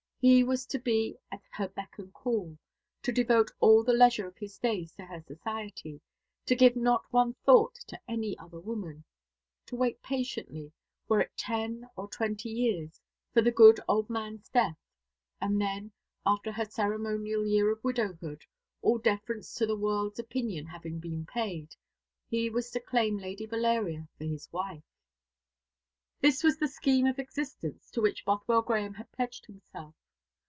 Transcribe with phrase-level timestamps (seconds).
[0.23, 2.59] He was to be at her beck and call
[3.01, 5.99] to devote all the leisure of his days to her society
[6.45, 9.03] to give not one thought to any other woman
[9.65, 10.73] to wait patiently,
[11.07, 13.01] were it ten or twenty years,
[13.33, 14.77] for the good old man's death:
[15.41, 15.91] and then,
[16.23, 18.45] after her ceremonial year of widowhood,
[18.83, 21.75] all deference to the world's opinion having been paid,
[22.29, 24.83] he was to claim Lady Valeria for his wife.
[26.19, 29.95] This was the scheme of existence to which Bothwell Grahame had pledged himself.